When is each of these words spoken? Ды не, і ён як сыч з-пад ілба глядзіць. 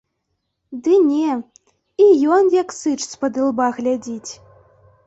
Ды 0.87 0.95
не, 1.09 1.35
і 2.07 2.09
ён 2.37 2.43
як 2.61 2.69
сыч 2.81 2.99
з-пад 3.05 3.33
ілба 3.45 3.65
глядзіць. 3.79 4.31